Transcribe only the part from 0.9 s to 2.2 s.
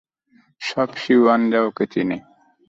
সিউয়ানরা ওকে চেনে।